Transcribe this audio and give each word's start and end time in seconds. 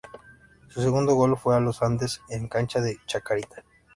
Su 0.69 0.81
segundo 0.81 1.13
gol 1.13 1.37
fue 1.37 1.55
a 1.55 1.59
los 1.59 1.83
Andes 1.83 2.21
en 2.29 2.47
cancha 2.47 2.81
de 2.81 2.97
chacarita. 3.05 3.63